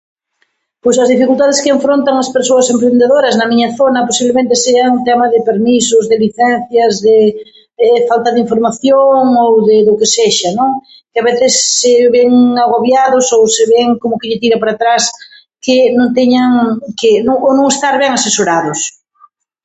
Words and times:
Pois 0.83 0.97
as 1.03 1.11
dificultades 1.13 1.61
que 1.63 1.73
enfrontan 1.77 2.15
as 2.17 2.31
persoas 2.35 2.71
emprendedoras 2.75 3.35
na 3.39 3.49
miña 3.51 3.69
zona, 3.79 4.07
posiblemente, 4.09 4.61
sean 4.65 4.91
tema 5.09 5.25
de 5.33 5.39
permisos, 5.49 6.03
de 6.11 6.17
licencias, 6.25 6.93
de 7.05 7.17
falta 8.09 8.29
de 8.33 8.41
información 8.45 9.25
ou 9.45 9.51
de 9.67 9.77
do 9.87 9.93
que 9.99 10.11
sexa, 10.17 10.49
non?, 10.59 10.71
que 11.11 11.19
a 11.21 11.27
veces 11.29 11.51
se 11.79 11.93
ven 12.15 12.31
agobiados 12.65 13.25
ou 13.37 13.41
se 13.55 13.63
ven, 13.73 13.89
como 14.01 14.17
que 14.19 14.29
lle 14.29 14.41
tira 14.43 14.57
para 14.61 14.73
atrás 14.75 15.03
que 15.65 15.77
non 15.97 16.07
teñan, 16.19 16.49
que 16.99 17.11
no 17.27 17.33
o 17.49 17.51
non 17.57 17.67
estar 17.73 17.93
ben 18.01 18.11
asesorados. 18.15 18.79